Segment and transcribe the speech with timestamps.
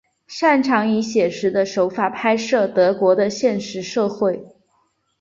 [0.25, 4.43] 擅长以写实的手法拍摄德国的现实社会。